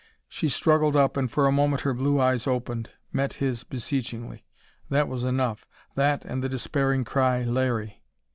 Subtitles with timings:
[0.27, 4.43] She struggled up and for a moment her blue eyes opened, met his beseechingly.
[4.89, 8.01] That was enough that and that despairing cry, "Larry!"